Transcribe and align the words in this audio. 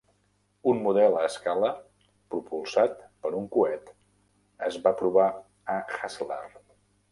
Un 0.69 0.79
model 0.85 1.17
a 1.19 1.19
escala 1.31 1.69
propulsat 2.37 2.97
per 3.27 3.33
un 3.41 3.47
coet 3.59 3.93
es 4.71 4.81
va 4.89 4.97
provar 5.05 5.29
a 5.77 5.79
Haslar. 6.01 6.43